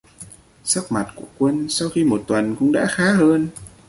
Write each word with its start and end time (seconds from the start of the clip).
Sắc 0.63 0.91
mặt 0.91 1.09
của 1.15 1.25
quân 1.37 1.69
sau 1.69 1.89
một 2.07 2.23
tuần 2.27 2.55
cũng 2.59 2.71
đã 2.71 2.85
khá 2.91 3.13
hơn 3.13 3.47